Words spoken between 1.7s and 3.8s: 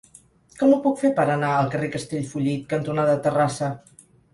carrer Castellfollit cantonada Terrassa?